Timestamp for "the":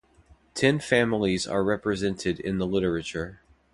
2.57-2.65